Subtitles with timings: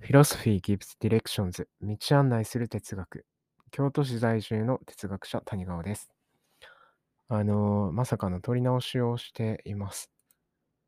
[0.00, 3.24] Philosophy gives directions 道案内する哲学
[3.70, 6.10] 京都市在住の哲学者谷川です。
[7.28, 10.10] あのまさかの撮り直しをしています。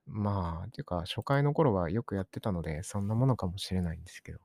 [0.07, 4.41] まあ、ていうか、初回の頃はよくやってたので、そんなものかもしれないんですけど。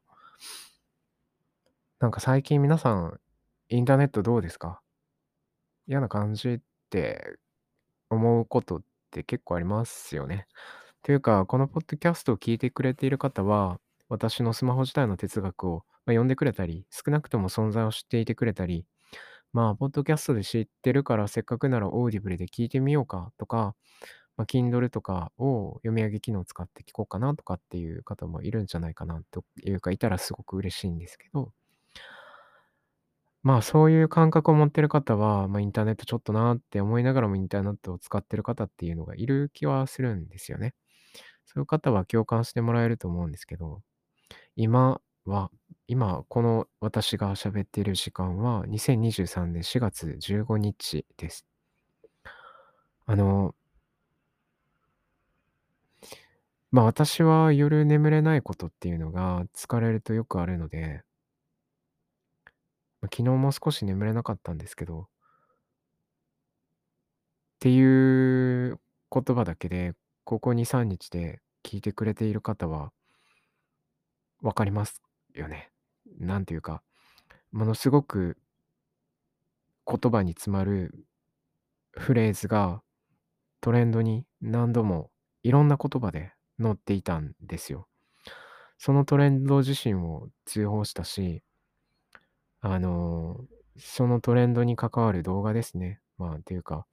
[1.99, 3.19] なんか最近皆さん、
[3.69, 4.81] インターネットどうですか？
[5.88, 7.38] 嫌な感じって
[8.09, 8.81] 思うことっ
[9.12, 10.48] て結構ありますよね。
[11.03, 13.79] というか、このポッドキャストを聞いてくれている方は、
[14.09, 18.85] 私のスマホ時代の哲学を、まあ、読んでくれたり、少なくとも存在を知っていてくれたり、
[19.53, 23.76] まあ、ポッドキャストで知ってるから、せっかくなら Audible で聞いてみようかとか、
[24.38, 31.51] まあ、Kindle とかを読み上げ機能を使って聞こうかなとかっていう方もいるんじゃないかなというか、いたらすごく嬉しいんですけど、
[33.47, 40.73] まあそういう感覚を持ってる方は、まあインターネットちょっとなって思いながらもインターネットを使ってる方っていうのがいる気はするんですよね。
[41.45, 43.81] そういう方は共感してもらえると思うんですけど、
[44.57, 45.51] 今は、
[45.87, 51.45] 今この私が喋っている時間は2023年4月15日です。
[53.05, 53.55] あの、
[56.71, 61.04] まあ私は夜眠れないことっていうのが疲れるとよくあるので、
[63.12, 65.08] 昨日も少し眠れなかったんですけど、っ
[67.59, 68.80] ていう
[69.12, 69.94] 言葉だけで、
[70.24, 72.91] ここ2、3日で聞いてくれている方は
[74.41, 75.02] わかります
[75.34, 75.72] よね。
[76.19, 76.84] なんていうか、
[77.52, 78.38] ものすごく
[79.88, 80.94] 言葉に詰まる
[81.91, 82.81] フレーズが
[83.62, 85.09] トレンドに何度も
[85.44, 87.88] いろんな言葉で載っていたんですよ。
[88.78, 91.41] そのトレンド自身を通報したし、
[92.73, 93.38] あの
[93.78, 96.00] そのトレンドに関わる動画ですね。
[96.18, 96.85] まあ、っていうか、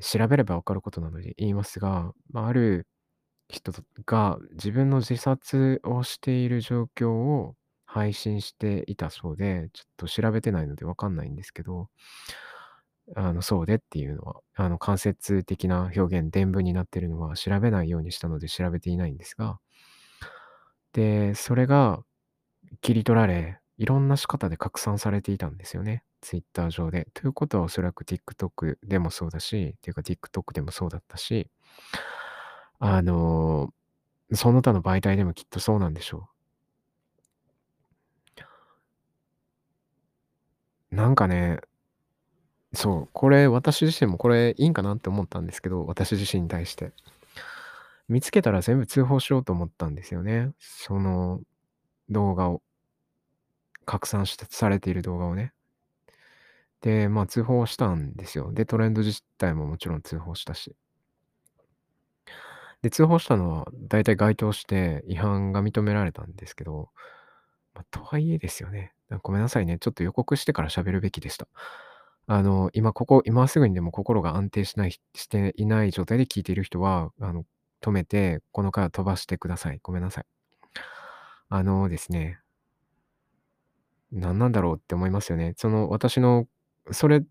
[0.00, 2.86] 調べればわかることなので言いますが、まあ、ある
[3.48, 3.72] 人
[4.06, 11.88] が自分の自殺をしている状況を配信していたそうで、ちょっと調べてないのでわかんないんですけど、
[13.16, 19.58] あの、そうでっていうのは、あの、間接的な表現、伝文になってるのは調べないようにしたので調べていないんですが、
[20.92, 22.00] で、それが
[22.82, 26.04] 切り取られ、いろんな仕方で拡散されていたんですよね。
[26.20, 27.08] Twitter 上で。
[27.14, 31.48] ということはおそらく TikTok でもそうだし、っていうか TikTok でもそうだったし、
[32.78, 33.72] あの
[34.34, 36.30] その他の媒体でもきっとそうなんでしょう。
[40.90, 41.60] なんかね、
[42.72, 46.92] そう、これ私自身もこれいいんかなって思ったんですけど、私自身に対して。
[48.08, 50.52] 見つけたら全部通報しようと思ったんですよね。
[50.58, 51.40] その
[52.10, 52.62] 動画を、
[53.90, 55.52] 拡散してされている動画をね。
[56.80, 58.52] で、まあ通報したんですよ。
[58.52, 60.76] で、トレンド自体ももちろん通報したし。
[62.82, 66.90] で、通報したのは大体該当して違反が認められたんですけど、
[67.74, 68.92] まあ、とはいえですよね。
[69.24, 69.78] ごめんなさいね。
[69.80, 71.48] ちょっと予告してから喋るべきでした。
[72.28, 77.44] あの、今ここ、今すぐにでも心が安定しない、していない状態で聞いている人は、あの、
[77.82, 79.80] 止めて、この回を飛ばしてください。
[79.82, 80.24] ごめんなさい。
[81.48, 82.38] あのですね、
[84.12, 85.54] 何なんだろうって思いますよね。
[85.56, 86.46] その、私の、
[86.92, 87.24] それ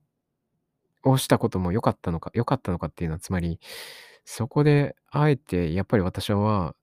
[1.03, 3.59] をしたことも良かったのか、良かったのかっていうのは、つまり、
[4.25, 6.75] そこで、あえて、やっぱり私は、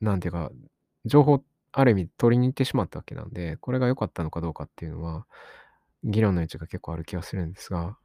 [0.00, 0.50] なんていうか、
[1.06, 5.26] 情報、ある意味取りに行ってしまったわけなんで、これが良かったのかどうかっていうのは、
[6.04, 7.98] 議論の余地が結構ある気がするんですが、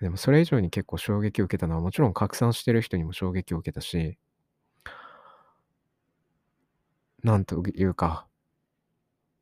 [0.00, 4.18] でもそれ以上に結構衝撃を受けたのは、もちろん拡散してる人にも衝撃を受けたし、
[7.24, 8.26] なんというか、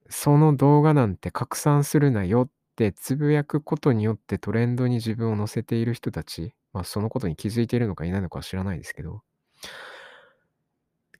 [0.08, 9.22] その動画なんて拡散するなよってつぶやくことによってトレンドに自分を載せている人たち、まあそのことに気づいているのかいないのかは知らないですけど、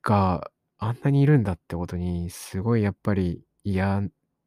[0.03, 4.03] があんなにいるんだってことに、すごいやっぱり嫌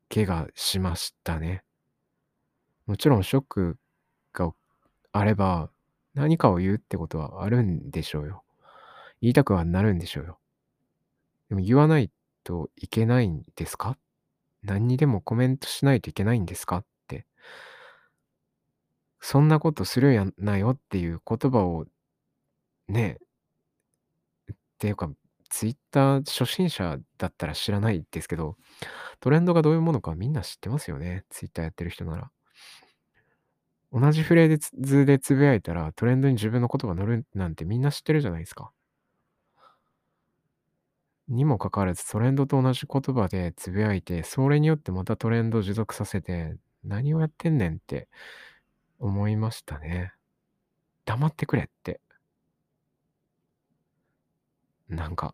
[0.10, 1.64] 気がしましたね。
[2.88, 3.78] もちろんショック
[4.34, 4.52] が
[5.12, 5.72] あれば、
[6.14, 8.44] 何かを言うってことはあるんでしょうよ。
[9.22, 10.40] 言いたくはなるんでしょうよ。
[11.50, 12.12] でも言わない
[12.44, 13.98] といけないんですか？
[14.66, 16.78] 何にでもコメントしないといけないんですか？
[16.78, 17.26] って。
[19.20, 21.86] そんなことするやなよっていう言葉を
[22.88, 23.18] ね、
[24.54, 25.10] っていうか、
[25.50, 28.58] ツイッター初心者だったら知らないですけど、
[29.20, 31.26] トレンドがどういうものかみんな知ってますよね。
[31.30, 32.32] ツイッターやってる人なら。
[33.92, 38.72] 同じフレーズでつぶやいたらトレンドに自分の言葉乗るなんてみんな知ってるじゃないですか。
[41.28, 48.08] にもかかわらずトレンドと同じ言葉でつぶやいて、それによってまたトレンドを持続させて、何をやってんねんって
[49.00, 50.14] 思いましたね。
[51.06, 52.00] 黙ってくれって。
[54.90, 55.34] なんか、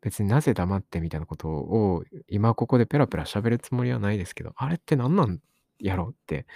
[0.00, 5.40] 別になぜ黙ってみたいなことを今ここでペラペラ喋るつもりはないですけど、あれって何なん
[5.78, 6.46] やろって、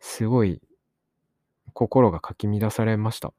[0.00, 0.60] すごい
[1.74, 3.32] 心がかき乱されました。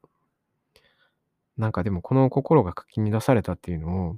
[1.56, 4.16] なんかでもこの心がかき乱されたっていうのを、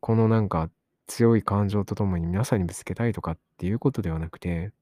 [0.00, 0.70] このなんか
[1.06, 4.72] 強い感情とともに皆さんにぶつけたいとかっていうことではなくて、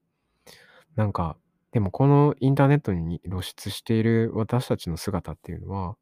[0.95, 1.37] なんか、
[1.71, 5.95] でもこのインターネットに露出している私たちの姿っていうのは、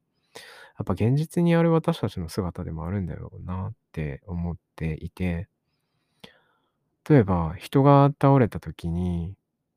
[0.77, 5.47] やっぱ現実にある私たちの姿でもあるんだろうなって思っていて、
[7.09, 9.35] 例えば人が倒れた時に、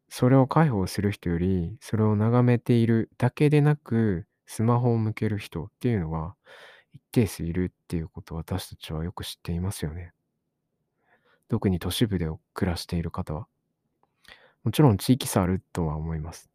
[0.09, 6.35] それを介抱する人より、それを眺めているだけでなく、スマホを向ける人っていうのは
[6.99, 10.13] 一定数いるっていうことを私たちはよく知っていますよね。
[11.49, 13.47] 特に都市部で暮らしている方は。
[14.65, 16.51] もちろん地域差あるとは思います。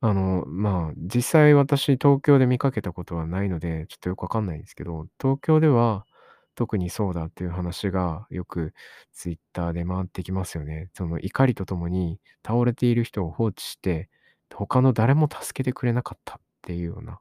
[0.00, 6.06] あの、まあ、実際私東京で見かけたことはないので、ちょっとよくわかんないんですけど、東京では
[6.54, 8.74] 特にそうだっていう話がよく
[9.12, 10.90] ツイッターで回ってきますよね。
[10.94, 14.08] その怒りとともに倒れている人を放置して、
[14.52, 17.20] 他の誰も助けてくれなかったっていうような、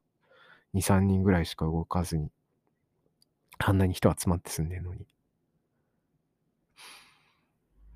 [0.74, 2.30] 2、3人ぐらいしか動かずに、
[3.60, 5.06] あんなに人集まって住んでるのに。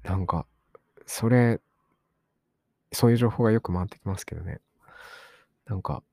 [0.03, 0.45] なんか、
[1.05, 1.61] それ、
[2.93, 4.59] そういう情報がよく回ってきますけどね。
[5.67, 6.03] なんか、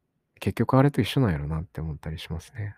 [0.40, 2.76] 結局あれと一緒なんやろなって思ったりしますね。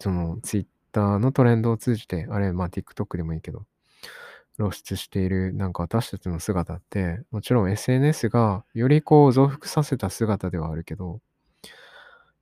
[0.00, 3.66] その、ツイッターのトレンドを通じて、あれ、まあ TikTok でもいいけど、
[4.56, 11.20] 露出しているなんか私たちの姿って、もちろん SNS がよりこう増幅させた姿ではあるけど、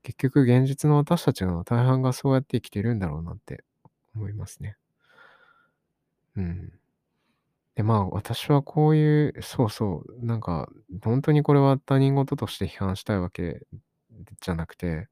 [0.02, 3.64] 結局現実の私たちの大半がそうやって生きてるんだろうなって
[4.14, 4.76] 思いますね。
[6.36, 6.72] うん。
[7.74, 10.68] で、まあ、私はこういう、そうそう、なんか、
[11.02, 13.66] 本当にこれは他人事として批判したいわけ
[14.40, 15.08] じゃなくて、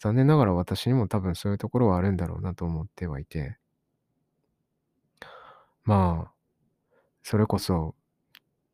[0.00, 3.58] 残念ながら私にも多分そういうところはあるんだろうなと思ってはいて、
[5.84, 6.32] まあ、
[7.22, 7.94] それこそ、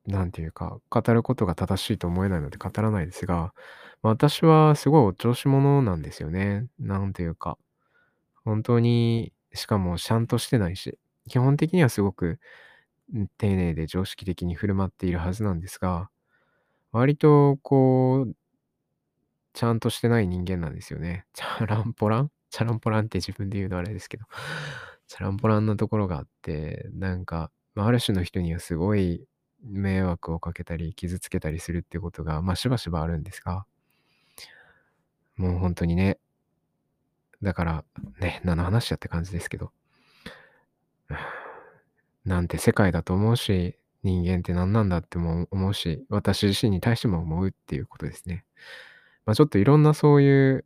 [0.06, 3.54] なんていうか、語ることが正しいと思えないので語らないですが、
[4.06, 6.66] 私はすごいお調子者なんですよね。
[6.78, 7.56] なんていうか、
[8.44, 10.98] 本当に、しかもちゃんとしてないし、
[11.28, 12.38] 基本的にはすごく、
[13.38, 16.10] 丁寧で常識的に振る舞っているはずなんですが、
[16.92, 18.34] 割とこう、
[19.54, 21.24] ちゃんとしてない人間なんですよね。
[21.32, 22.30] チャランポラン？
[22.50, 24.26] チャランポランって自分で言うのあれですけど、
[25.08, 29.26] チャランポランなところがあって、なんか、あ、る種の人にはすごい
[29.62, 33.64] 迷惑をかけたり、傷つけたりするってことが、まあ、しばしばあるんですが、
[35.36, 36.18] もう本当にね、
[37.42, 37.84] だから、
[38.20, 39.72] ね、何の話やって感じですけど、
[42.24, 48.44] なんて世界だと思うし、人間って何なんだっても思うし、私自身に対しても思うっていうことですね。
[49.26, 50.64] まあ、ちょっといろんなそういう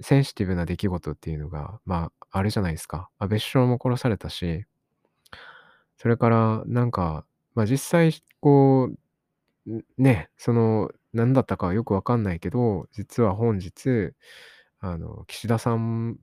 [0.00, 3.10] センシティブな出来事っていうのが、まあ、あるじゃないですか。
[3.18, 4.64] 安倍首相も殺されたし、
[5.98, 8.90] それからなんか、まあ、実際こ
[9.66, 14.12] う、ね、その、何だったかはよくわかんないけど、実は本日、
[14.80, 16.18] あの、岸田さん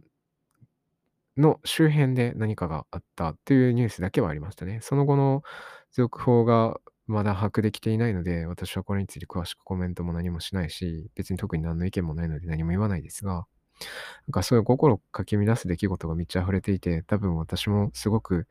[1.38, 4.80] の周辺で何かがあったというニュースだけはありましたね。
[4.82, 5.44] その後の
[5.92, 18.48] 続報がまだ把握できていないので、私はこれについて詳しくコメントも何もしないし、別に特に何の意見もないので何も言わないですが、なんかそういう心をかき乱す出来事が満ち溢れていて、多分私もすごく、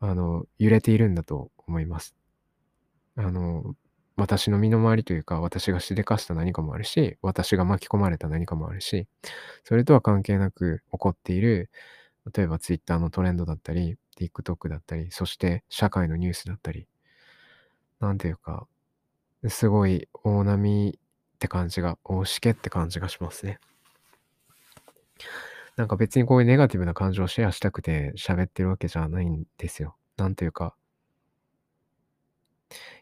[0.00, 2.14] あの、揺れているんだと思います。
[3.16, 3.74] あの、
[4.16, 9.06] 私の身の回りというか、私がしでかした何かもあるし、私が巻き込まれた何かもあるし、
[9.64, 11.70] それとは関係なく起こっている
[12.34, 16.88] 例えば Twitter のトレンドだったり、TikTok だったり、そして社会のニュースだったり、
[18.00, 18.66] なんていうか、
[19.48, 23.60] すごい大波って感じが、大しけって感じがしますね。
[25.76, 29.96] なんか別にこういうネガティブな感情をシェアしたくて喋ってるわけじゃないんですよ。
[30.16, 30.74] なんというか。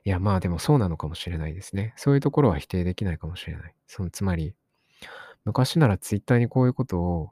[0.04, 1.94] いや、まあでもそうなのかもしれないですね。
[1.96, 3.74] そういうところは否定できないかもしれない。
[3.86, 4.54] そのつまり、
[5.44, 7.30] 昔なら Twitter にこういうことを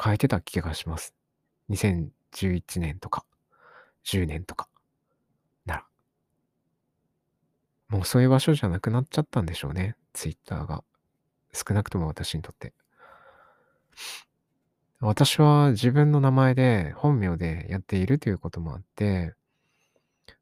[0.00, 1.14] 変えてた気がします。
[1.70, 3.24] 2011年とか、
[4.04, 4.68] 10年とか、
[5.66, 5.84] なら。
[7.88, 10.82] もうそういう場所じゃなくなっちゃったんでしょうね、ツイッターが。
[11.52, 12.72] 少なくとも私にとって。
[15.00, 19.34] 私は自分の名前で本名でやっているということもあって、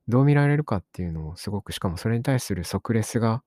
[0.09, 3.43] どう見られるかっていうのをすごく、しかもそれに対する即レスが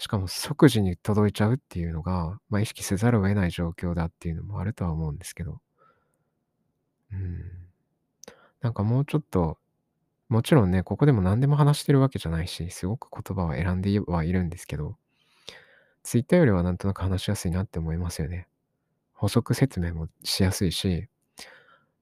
[0.00, 5.60] しかも即時に届いちゃうっていうのが、まあ、意識せざるを得ない状況だっていうのもあるとは思うんですけど。
[7.12, 7.44] うん。
[8.62, 9.58] なんかもうちょっと、
[10.30, 14.96] もちろんね、ここでも何でも話してるわけじゃないし、すごく言葉は選んではいるんですけど、
[16.02, 18.48] Twitter よりはなんとなく話しやすいなって思いますよね。
[19.12, 21.08] 補足説明もしやすいし、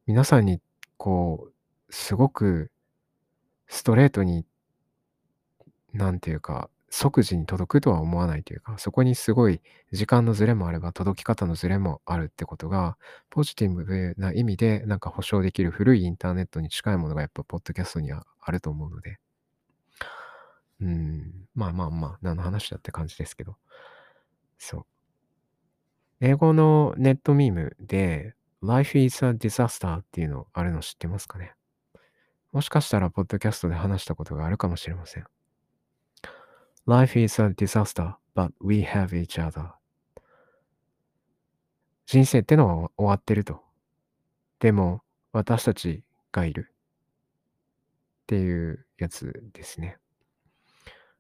[0.07, 0.61] 皆さんに
[0.99, 1.53] こう、
[1.93, 2.71] すごく
[3.69, 4.47] ストレートに、
[5.93, 9.61] なんていうか、即時に届くとは思わないというか、そこにすごい
[9.93, 12.97] 時間のずれもあれば、届き方のずれもあるってことが、
[13.31, 19.19] ポジティブな意味でなんか保証できる古いインターネットに近いものがやっぱポッドキャストにはあると思うので。
[20.81, 23.57] うん、まあまあまあ、何の話だって感じですけど。
[24.59, 24.87] そう。
[26.21, 31.58] 英語のネットミームで、Life is a disaster っていうのあるの知ってますかね？
[32.53, 35.25] もしかしたら、ポッドキャストで話したことがあるかもしれません。
[36.87, 39.73] Life is a disaster, but we have each other.
[42.07, 43.63] 人生ってのは終わってると。
[44.61, 45.03] でも、
[45.33, 46.03] 私たち
[46.33, 46.73] がいる。
[48.23, 49.99] っていうやつですね。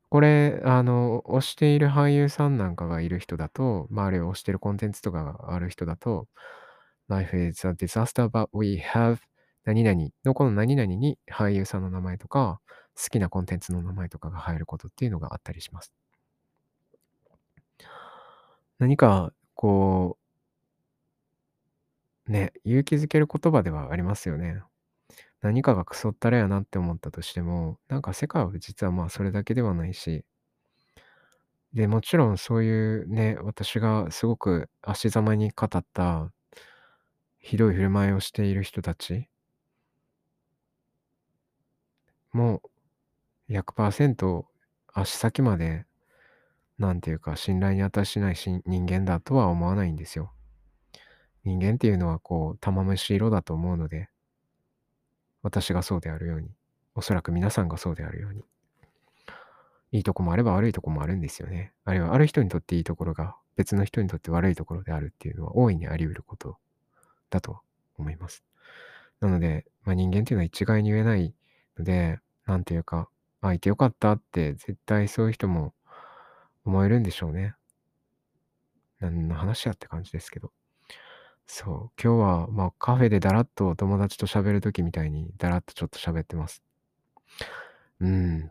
[0.08, 6.26] これ、あの、推している俳優さんなんかがいる人だと、まあ、あるいは推しているコンテンツとかがある人だと、
[7.08, 9.18] Life is a disaster, but we have
[9.68, 12.58] 何々のこの何々に俳優さんの名前とか、
[12.96, 15.92] 好きなコンテンツの名前とかが入ることっていうのがあったりします。
[18.78, 20.16] 何か、こ
[22.26, 24.62] う、ね、勇気づける言葉ではありますよね。
[25.42, 30.24] 何かがクソったれやなって思ったとしても、なんか世界は実はまあそれだけではないし、
[31.72, 36.32] で、もちろんそういうね、私がすごく足ざまに語った
[37.40, 39.28] ひどい振る舞いをしている人たち
[42.32, 42.62] も
[43.48, 44.44] う100%
[44.92, 45.86] 足先まで、
[46.78, 50.32] なんていうか信頼に値しないし人間だとは思わないんですよ。
[51.44, 54.08] 人間っていうのはこう玉虫色だと思うので、
[55.42, 56.50] 私がそうであるように、
[56.94, 58.44] おそらく皆さんがそうであるように。
[59.90, 61.72] いいとこもあれば悪いとこもあるんですよね。
[61.84, 66.58] あるいはある人にとっていいところが別の人にとって悪いところであるっていうのは大いにあり得ること
[67.30, 67.60] だと
[67.96, 68.44] 思います。
[69.20, 71.34] なので、まあ、人間っていうのは一概に言えない
[71.78, 73.08] ので、なんていうか、
[73.40, 75.74] あ、いてよかったって絶対そういう人も
[76.64, 77.54] 思えるんでしょうね。
[79.00, 80.52] 何の話やって感じですけど。
[81.46, 82.02] そう。
[82.02, 86.62] 今日は、まあ、カフェでだらっと友達と喋るときみたいにだらっとちょっと喋ってます。
[88.00, 88.50] うん。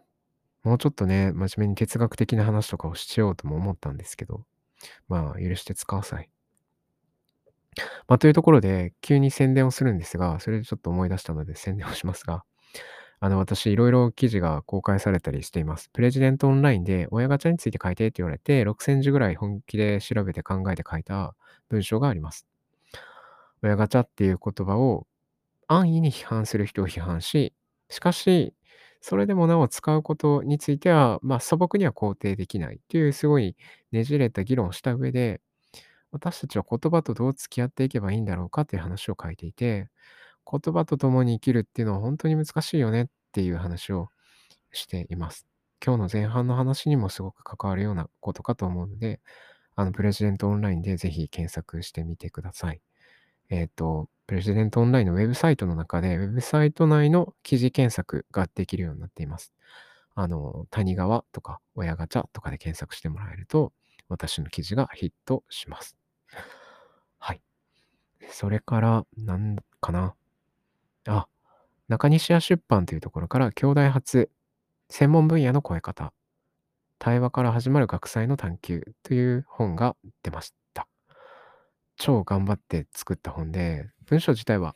[0.64, 4.46] もうちょっとね、真面目に哲学的な話とかをしようとも思ったんですけど、
[5.08, 6.30] まあ、許してください。
[8.08, 12.44] まあ、というところで、急に宣伝をするんですが、それでちょっと思い出したので宣伝をしますが、
[13.20, 15.90] あの、私、いろいろ記事が公開されたりしています。
[15.92, 21.36] プレジデントオンラインで親ガチャについて書いてって言われて、6000字ぐらい本気で調べて考えて書いた
[21.70, 22.48] 文章があります。
[23.64, 25.08] 親ガチャっていう言葉を
[25.68, 27.54] 安易に批判する人を批判し、
[27.90, 28.54] しかし、
[29.02, 33.56] それでもなお使うことについては、まあ、素朴には肯定できないというすごい
[33.92, 35.42] ねじれた議論をした上で、
[36.12, 39.90] 私たちは言葉とどう付き合っていけばいいんだろうかという話を書いていて、
[40.50, 44.10] 言葉と共に生きるっていうのは本当に難しいよねっていう話を
[44.72, 45.48] しています。
[45.86, 49.20] 今日の前半の話にもすごく関わるようなことかと思うので、
[49.76, 52.82] あの、プレジデントオンラインでぜひ検索してみてください。
[53.50, 59.54] えっ、と、プレジデントオンラインのウェブサイトの中で、ウェブサイト内の記事検索ができるようになっています。
[60.16, 63.72] あの、谷川とか親ガチャとかで検索してもらえると、
[64.10, 65.96] 私の記事がヒットします。
[67.20, 67.42] はい。
[68.32, 70.17] それから、なんかな。
[71.08, 71.28] あ、
[71.88, 74.30] 中西屋出版というところから、兄弟発、
[74.90, 76.14] 専門分野の声方、
[77.00, 80.88] 対話から始まる学祭の探求という本が出ました。
[81.96, 84.76] 超頑張って作った本で、文章自体は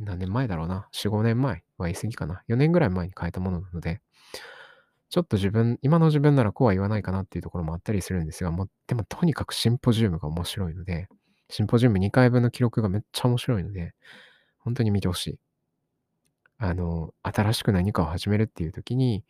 [0.00, 1.62] 何年前だろうな？4、5年前？
[1.76, 4.00] は言い過ぎかな？4年ぐらい前に書いたものなので、
[5.10, 11.08] ちょっと自分、今の自分ならこうは言わないかなっていうところもあったりするんですが、もうでもとにかくシンポジウムが面白いので、
[11.50, 13.94] シンポジウム2回分の記録がめっちゃ面白いので、
[14.58, 15.38] 本当に見てほしい。
[16.58, 19.24] あの、新しく何かを始めるっていう時に、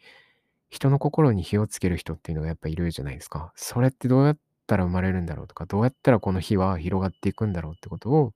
[0.71, 3.53] 人の心に火をつける人っていうのがやっぱいるじゃないですか。
[3.57, 8.33] それってどうやったら生まれるんだろうとか、どうやったらこの火は広がっていくんだろうってことを、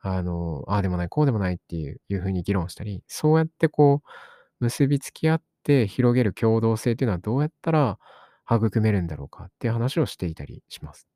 [0.00, 4.08] あの、ああでもない、こうでもないっていういうふうに議論したり、そうやってこう、
[4.64, 7.98] 結びつき合って広げる共同性っていうのはどうやったら
[8.50, 11.08] 育めるんだろうかっていう話をしていたりします。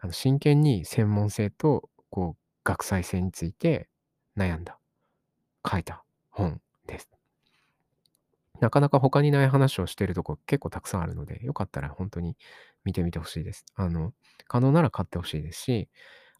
[0.00, 3.88] あの真剣に専門性とこう学際性について
[4.36, 4.78] 悩んだ、
[5.70, 6.04] 書いた
[6.38, 7.10] 本です。
[8.60, 12.36] なかなか他にない話をしてるとこ結構たくさんあるので、よかったら本当に
[12.84, 13.64] 見てみてほしいです。
[13.76, 14.12] あの、
[14.48, 15.88] 可能なら買ってほしいですし、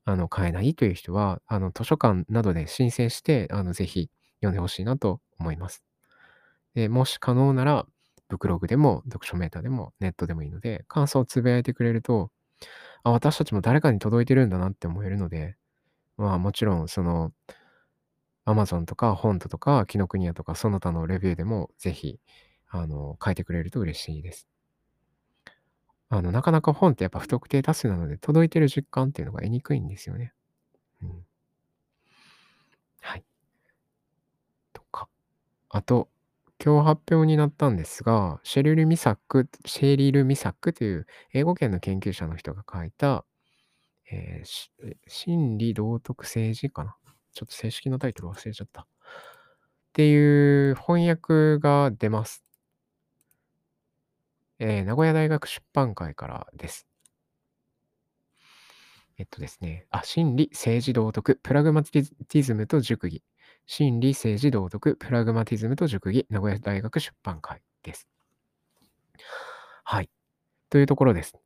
[0.05, 5.85] あの、買えないという人は、あの、図書館などで申請して、あの、ぜひ読んでほしいなと思います。
[6.75, 7.87] で、もし可能なら、
[8.29, 12.31] ブクログでも読書メーターでもネットでもいいので、感想をつぶやいてくれると、
[13.05, 15.57] あ、私たちも誰かに届いてるんだなって思えるので、
[16.19, 17.33] まあもちろんその、
[18.49, 22.21] Amazon とか本とか紀ノ国屋とかその他のレビューでもぜひ、
[22.71, 24.49] あの、書いてくれると嬉しいです。
[26.11, 30.33] あの、なかなか本ってやっぱ不特定多数なので、届いてる実感っていうのが得にくいんですよね。
[31.03, 31.27] うん。
[33.01, 33.25] はい。
[34.73, 35.09] とか。
[35.71, 36.09] あと、
[36.65, 43.27] 今日発表になったんですが、シェリル・ミサックシェリル・ミサックという英語圏の研究者の人が書いた、
[44.13, 46.98] えー心理道徳政治かな？
[47.39, 48.83] ちょっと正式なタイトル忘れちゃった。
[48.83, 48.87] っ
[49.93, 52.43] ていう翻訳が出ます。
[54.59, 56.89] えー名古屋大学出版会からです。
[59.19, 59.87] えっとですね。
[59.91, 63.23] あ、心理、政治道徳、プラグマティズムと熟議。
[63.67, 66.27] 心理、政治道徳、プラグマティズムと熟議。
[66.29, 68.09] 名古屋大学出版会です。
[69.85, 70.11] はい。
[70.71, 71.37] というところです。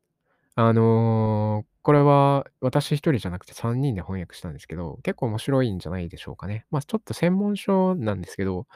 [0.55, 6.65] あのーこれは私一人じゃなくて3人で翻訳したんですけど、結構面白いんじゃないでしょうかね。
[6.71, 8.67] まあちょっと専門書なんですけど、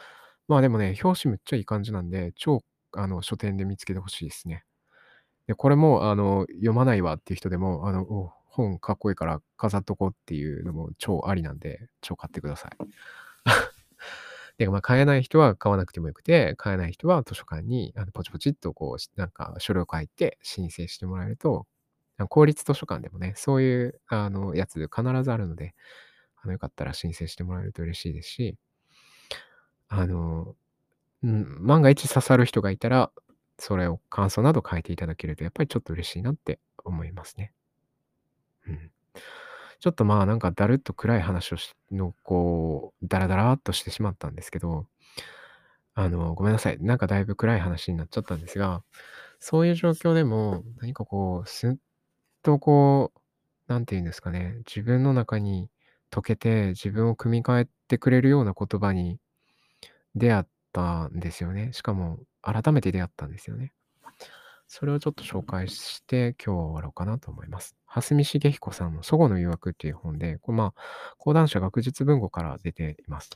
[0.49, 4.65] まあでもね、表紙めっちゃいい感じなんで、超あの書店で見つけてほしいですね。
[5.47, 12.71] で、これもあの読まないわっていう人でも、あの、本かっこいいから飾っとこうっていうのも超ありなんで、超買ってください。
[14.59, 21.67] で、まあ、買えない人は買わなくてもよくて、買えない人は図書館にあのポチポチっとこう、なんか書類を書いて申請してもらえると、
[22.29, 25.75] 公立図書館でもね、そういうあのやつ必ずあるので、
[26.43, 28.57] あのよかったら申請してもらえると嬉しいですし、
[29.89, 30.55] あの、
[31.23, 33.11] うん、万が一刺さる人がいたら、
[33.59, 37.53] それを感想など書いていただけると、やっぱりちょっと嬉しいなって思いますね。
[38.67, 38.91] うん。
[39.81, 44.87] ちょっとまあなんかだるっと暗い話をしの、こう、ダラダラっとしてしまったんですけど、
[45.95, 46.79] あの、ごめんなさい。
[46.81, 48.83] なんかだいぶ暗い話になっちゃったんですが、
[49.39, 51.77] そういう状況でも、何かこう、すっ
[52.47, 53.21] とこう、
[53.67, 55.69] なんて言うんですかね、自分の中に
[56.13, 59.19] 溶けて、自分を組み替えてくれるような言葉に
[60.15, 61.73] 出会ったんですよね。
[61.73, 63.73] しかも、改めて出会ったんですよね。
[64.69, 67.75] それをちょっと紹介して、今日は終わろうかなと思います。
[67.85, 70.75] 蓮見茂彦さんの祖母の誘惑っていう本で、これまあ、
[71.19, 73.31] 講談社学術文庫から出ています。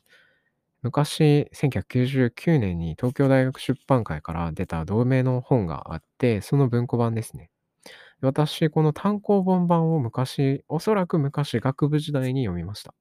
[0.83, 7.51] 昔、1999年に東京大学出版会から出た同名の本があって、その文庫版ですね。
[8.20, 12.94] 私、この単行本版を昔、おそらく昔学部時代に読みました。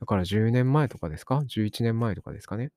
[0.00, 2.70] だから10年前とかですか ?11 年前とかですかね？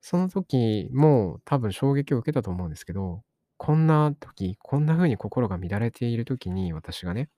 [0.00, 3.22] その時も多分衝撃を受けたと思うんですけど、
[3.56, 7.28] こんな時、こんな風に心が乱れている時に私がね、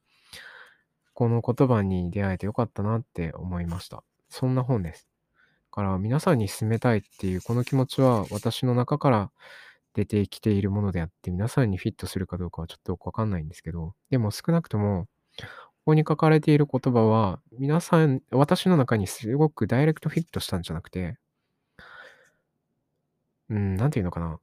[1.15, 4.05] この言葉に出会えてよかったなって思いました。
[4.29, 5.09] そんな本です。
[5.73, 9.31] だから皆さんに勧めたいっていうこの気持ちは私の中から
[9.99, 15.09] 出てきているものであって、皆さんにフィットするかどうかはちょっとよくわかんないんですけど、でも少なくとも、
[15.39, 15.47] こ
[15.87, 21.19] こに書かれている言葉は、皆さん、私の中にすごくダイレクトフィットしたんじゃなくて、
[23.51, 24.39] うん、なんていうのかな。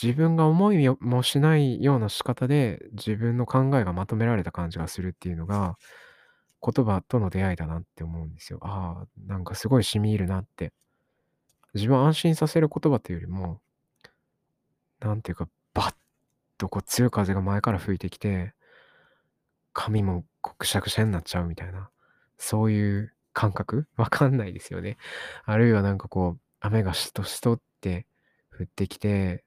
[0.00, 5.74] 自分が思いもしないような仕方で、自分の考えがまとめられた感じがするっていうのが、
[6.62, 8.60] 言葉との出会いだなって思うんですよ。
[8.62, 10.72] ああ、なんかすごい染み入るなって。
[11.76, 13.60] 自分を安心させる言葉っていうよりも、
[15.00, 15.94] なんていうか、バッ
[16.58, 18.54] とこう強い風が前から吹いてきて、
[19.72, 21.90] 髪もくしゃくしゃになっちゃうみたいな、
[22.38, 23.86] そういう感覚？
[23.96, 24.96] わかんないですよね。
[25.44, 28.06] あるいはなんかこう、雨がしとしとって
[28.58, 29.44] 降ってきて、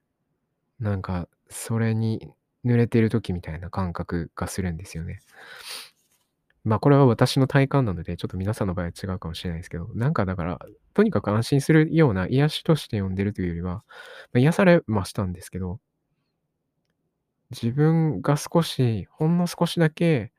[0.80, 2.32] なんかそれに
[2.64, 5.20] 濡れてる時みたいな感覚がするんですよね。
[6.70, 10.60] まあこれは私の体感なので、ちょっと皆さんの場合は違うかもしれないですけど、なんかだから、
[10.94, 13.84] とにかく安心するような癒しとして読んでるというよりは、ま
[14.36, 15.80] あ、癒されましたんですけど、
[17.50, 20.32] 自分が少し、ほんの少しだけ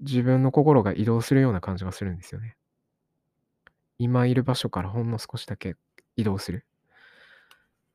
[0.00, 2.56] 自分の心が移動するような感じがするんですよね。
[3.98, 5.76] 今いる場所からほんの少しだけ
[6.16, 6.64] 移動する。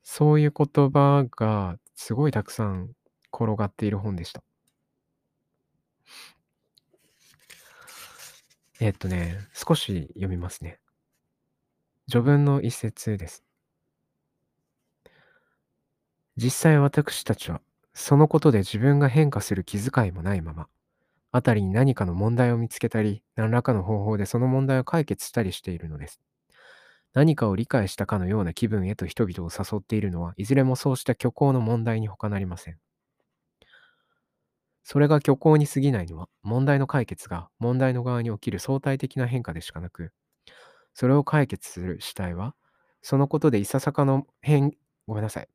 [0.03, 2.91] そういう言葉がすごいたくさん
[3.33, 4.43] 転がっている本でした。
[8.79, 10.79] えっとね、少し読みますね。
[12.09, 13.45] 序文の一節です。
[16.37, 17.61] 実際私たちは、
[17.93, 20.67] そのことで自分が変化する気遣いもないまま、
[21.31, 26.21] あたりに何かの問題を見つけたり、何らかの方法でその問題を解決したりしているのです。
[27.13, 32.79] 何かを理解したかのような気分へと人々を誘っているのは、いずれもそうした虚構の問題に他なりません。
[34.91, 40.13] それが虚構に過ぎないのは、問題の解決が問題の側に起きる相対的な変化でしかなく、
[40.95, 42.55] それを解決する主体は、
[43.03, 44.73] そのことでいささかの変、
[45.05, 45.47] ごめんなさい。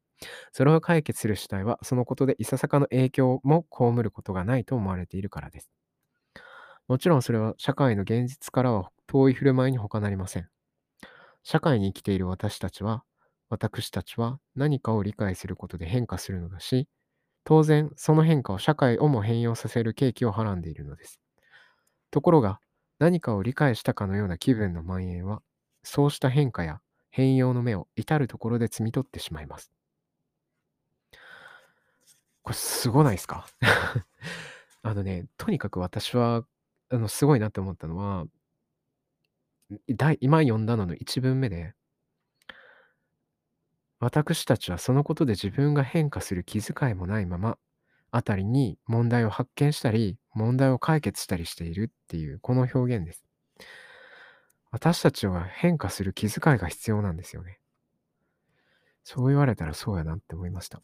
[0.53, 5.69] それを解決する主体は、そのことでいささかの影響も被ることがないと思われているからです。
[6.87, 10.49] もちろんそれは社会の現実からは遠い振る舞いに他なりません。
[11.43, 13.03] 社会に生きている私たちは、
[13.49, 16.89] 私たちは何かを理解することで変化するのだし、
[17.45, 21.21] 当然その変化を社会をも変容させる契機をはらんでいるのです。
[22.11, 22.61] ところが、
[22.99, 25.43] 何かを理解したかのような気分の蔓延は、
[25.85, 26.81] そうした変化や
[27.11, 29.73] 変容の目を至るところで摘み取ってしまいます。
[32.43, 33.47] これすごないですか？
[34.83, 36.45] あのね、とにかく私は、
[36.91, 38.27] あの、すごいなって思ったのは、
[39.89, 41.75] 第今読んだのの一文目で、
[44.01, 47.59] 私たちはそのことで自分が変化する気遣いもないまま、
[48.11, 53.25] あたりに問題を発見したり、問題を解決したりしているっていう、この表現です。
[54.71, 57.61] 私たちは変化する気遣いが必要なんですよね。
[59.05, 60.83] そう言われたらそうやなって思いました。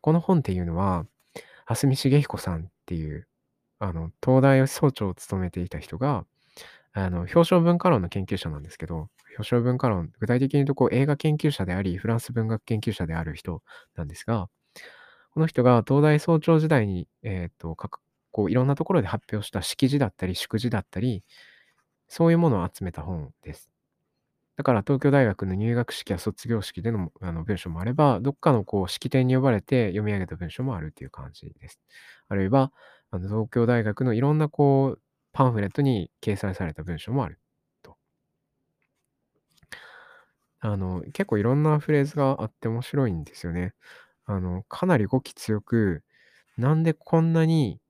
[0.00, 1.06] この本っていうのは、
[1.64, 3.28] 蓮見茂彦さんっていう、
[3.78, 6.26] あの、東大総長を務めていた人が、
[6.94, 13.62] あの、表彰文化論の研究者なんですけど、表彰文化論、具体的に言うとこう映画研究者であり、フランス文学研究者である人
[13.96, 14.48] なんですが、
[15.32, 17.74] この人が東大総長時代に、えっ、と、
[18.30, 21.24] こういろんなところで発表した式辞だったり、祝辞だったり、
[22.08, 23.70] そういうものを集めた本です。
[24.56, 31.80] だから東京大学の入学式や卒業式でのあの文章もあれば、どっかのこう式典に呼ばれて読み上げた文章もあるっていう感じです。
[32.28, 32.70] あるいは、
[33.10, 35.00] あの東京大学のいろんなこう
[35.32, 37.38] パンフレットに掲載された文章もある
[37.82, 37.96] と。
[40.60, 43.74] あの、結構いろんなフレーズがあって面白いんですよね。
[44.26, 46.04] あの、かなり語気強く、
[46.56, 47.80] なんでこんなに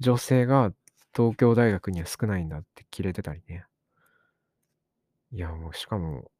[0.00, 0.72] 女性が
[1.16, 3.66] 東京大学には少ないんだって切れてたりね。
[5.32, 6.30] いや、もうしかも、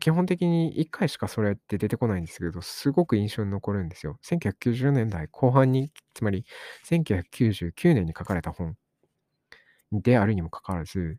[0.00, 4.18] 基本的に1回しかそれって出てこないんですけど、すごく印象に残るんですよ。
[4.22, 6.44] 1990年代後半に、つまり
[6.84, 8.76] 1999年に書かれた本
[9.92, 11.18] であるにもかかわらず、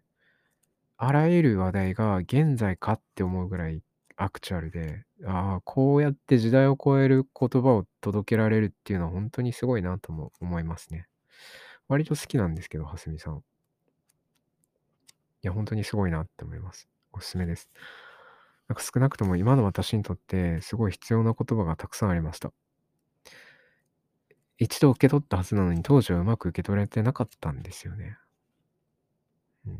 [0.97, 3.81] あらゆる話題が現在かって思うぐらい
[4.17, 11.07] アクチュアルで、ああ、こうやって時代を超える言葉を届けられるっていうのは本当にすごいなとも思いますね。
[11.87, 13.37] 割と好きなんですけど、蓮見さん。
[13.39, 13.41] い
[15.43, 16.87] や、本当にすごいなって思います。
[17.13, 17.69] おすすめです。
[18.67, 22.51] なんか少なくとも今の私にとってすごい必要な言葉がたくさんありました。
[24.57, 28.17] 一度受け取ったはずなのに当時はうまく受け取れてなかったんですよね。
[29.65, 29.79] うん、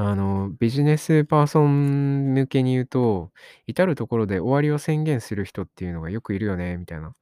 [0.00, 3.32] あの、ビジネスパーソン向けに言うと、
[3.66, 7.16] 至るところで終わりを宣言する人っていうのがよくいるよね、みたいな。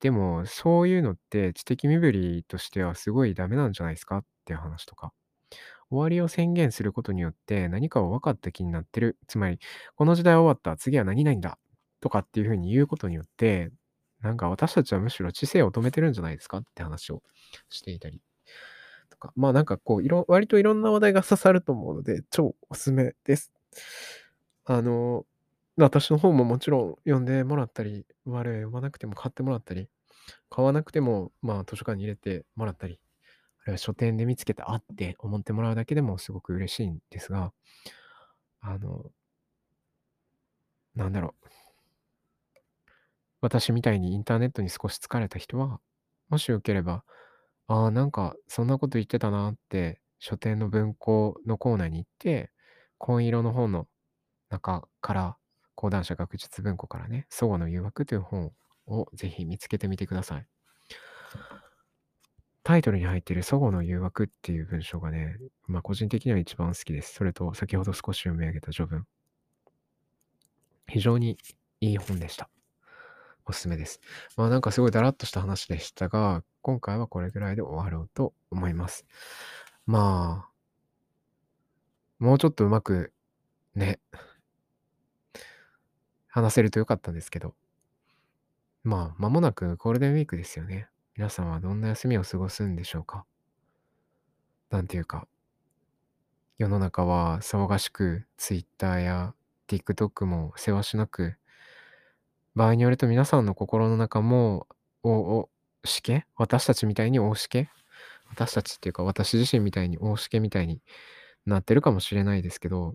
[0.00, 5.12] でも、そういうのって知的身振りとしてはすごいダメなんじゃないですかっていう話とか。
[5.90, 9.18] 終わりを宣言することによって何かを分かった気になってる。
[9.28, 9.58] つまり、
[9.96, 11.58] この時代は終わった、次は何々だ
[12.00, 13.70] とかっていうふうに言うことによって、
[14.22, 17.22] なんか私たちはむしろ知性を止めてるんじゃないですかって話を
[17.70, 18.20] していたり
[19.06, 19.32] とか。
[19.36, 23.52] まあなんかこう、いろ、割といろんな話題が刺さると思うので、超おすすめです。
[24.64, 25.26] あの、
[25.76, 29.88] 私の本ももちろん読んでもらったり、我々読まなくても買ってもらったり、
[30.50, 32.98] 買わなくても、まあ図書館に入れてもらったり、
[33.62, 37.52] あるいは書店で見つけたあって思ってもらうだけでもすごく嬉しいんですが、
[38.60, 39.10] あの、
[40.94, 41.48] なんだろう。
[43.42, 45.80] 私みたいにインターネットに少し疲れた人は、
[46.28, 47.04] もしよければ、
[47.68, 52.50] ああ、なんかそんなこと言ってたなって書店の文庫のコーナーに行って、
[52.98, 53.88] 紺色の本の
[54.50, 55.36] 中から
[55.74, 58.52] 講談社学術文庫からね、祖母の誘惑という本
[58.86, 60.46] をぜひ見つけてみてください。
[62.62, 67.14] タイトルに入っている祖母の誘惑っていう文章がね、まあ個人的には一番好きです。
[67.14, 69.06] それと先ほど少し読み上げた序文。
[70.88, 71.38] 非常に
[71.80, 72.55] いい本でした。
[73.46, 74.00] おすすめです。
[74.36, 79.06] まあなんかすごいだらっとした話でしたが、今回はこれぐらいで終わろうと思います。
[79.86, 80.50] まあ、
[82.18, 83.12] もうちょっとうまく
[83.74, 84.00] ね、
[86.28, 87.54] 話せるとよかったんですけど、
[88.82, 90.88] まあ、間もなくゴールデンウィークですよね。
[91.16, 93.24] 皆さんはどんな休みを過ごすんでしょうか？
[94.70, 95.28] なんていうか、
[96.58, 99.34] 世の中は騒がしく、Twitter や
[99.68, 101.36] TikTok もせわしなく、
[102.56, 104.66] 場合によると皆さんの心の中も、
[105.02, 105.50] お、お、
[105.84, 106.24] しけ？
[106.36, 107.68] 私たちみたいに大しけ？
[108.30, 110.40] 私たちっていうか私自身みたいに大しけ？
[110.40, 110.80] みたいに
[111.44, 112.94] なってるかもしれないですけど、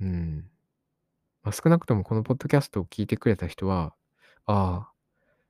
[0.00, 0.44] うん。
[1.42, 3.94] まあ、少なくともこのポッドキャストを聞いてくれた人は、
[4.46, 4.88] あ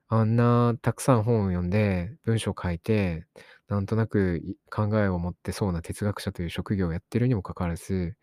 [0.09, 3.27] あ、あんなたくさん本を読んで、文章を書いて、
[3.69, 8.17] なんとなく考えを持ってそうな哲学者という職業をやってるにもかかわらず、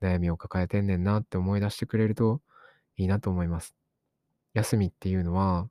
[0.00, 2.40] 悩みを抱えてんねんなって思い出してくれると
[2.96, 3.81] いいなと思います。
[4.54, 5.68] 休みっていうのは、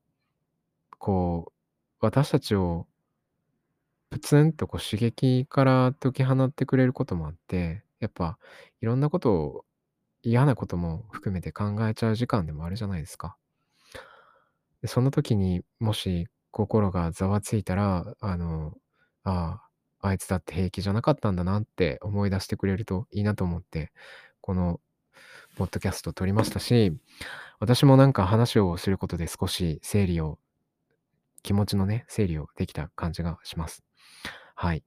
[1.00, 1.54] こう、
[2.02, 2.88] 私たちを
[4.12, 8.38] プツンとこう刺激から解き放ってくれることもあって、やっぱ
[8.82, 9.66] いろんなことを、
[10.24, 13.38] 嫌なことも含めて考えちゃう時間でもあるじゃないですか。
[14.82, 18.74] で、その時にもし心がざわついたら、あの、
[19.24, 19.62] あ
[20.02, 23.92] あ、あいつだって平気じゃなかったんだなって思い出してくれるといいなと思って、
[24.42, 24.80] この
[25.58, 26.94] ポッドキャスト撮りましたし、
[27.60, 30.40] 私もなんか話をすることで少し整理を
[31.44, 33.84] 気持ちのね、整理をできた感じがします。
[34.56, 34.84] はい。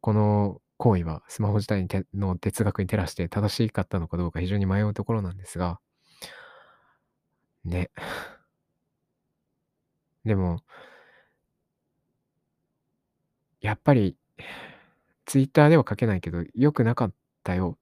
[0.00, 5.80] この行為はスマホ自体にの哲学に照らして正しかったのかどうか非常に迷うところなんですが、
[7.64, 7.90] ね。
[10.24, 10.62] でも、
[13.60, 14.16] やっぱり、
[15.24, 17.78] ツイッターでは書けないけど、良くなかったよ、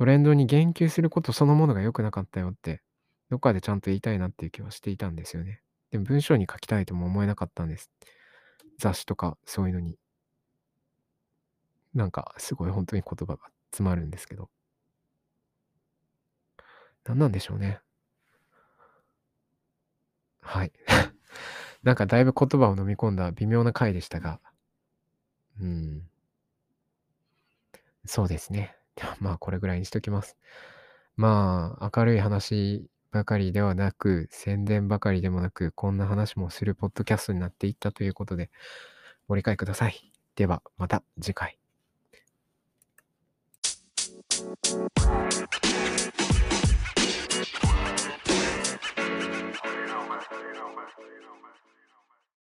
[0.00, 2.80] トレンドに言及することそのものが良くなかったよって、
[3.28, 5.60] どっかでちゃんと言いたいなっていう気はしていたんですよね。
[5.90, 7.90] でも文章に書きたいとも思えなかったんです。
[8.78, 9.98] 雑誌とかそういうのに。
[11.92, 14.48] なんかすごい本当に言葉が詰まるんですけど。
[17.04, 17.82] 何なんでしょうね。
[20.40, 20.72] はい。
[21.84, 24.40] なんかだいぶ言葉を飲み込んだ微妙な回でしたが、
[25.60, 26.08] うん、
[28.06, 28.79] そうですね。
[29.20, 30.36] まあこれぐらいにしときます。
[31.16, 38.50] まあ明るい話ばかりではなく、宣伝ばかりでもなく、こんな話もするポッドキャストになっていったということで、
[39.28, 40.12] ご理解ください。
[40.36, 41.58] ではまた次回。